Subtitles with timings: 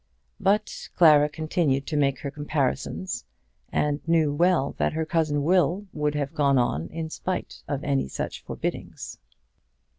[0.39, 3.23] But Clara continued to make her comparisons,
[3.71, 8.07] and knew well that her cousin Will would have gone on in spite of any
[8.07, 9.19] such forbiddings.